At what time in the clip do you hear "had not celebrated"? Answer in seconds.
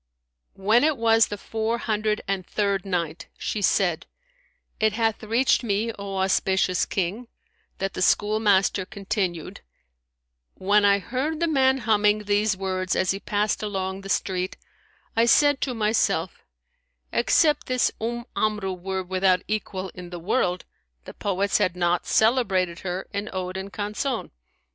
21.59-22.79